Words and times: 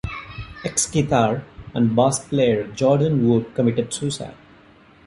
Ex-guitar 0.65 1.43
and 1.75 1.95
bass 1.95 2.27
player 2.27 2.65
Jordan 2.69 3.29
Wood 3.29 3.53
committed 3.53 3.93
suicide. 3.93 4.33